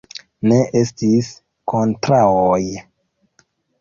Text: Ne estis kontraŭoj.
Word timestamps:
Ne 0.51 0.55
estis 0.79 1.29
kontraŭoj. 1.73 2.61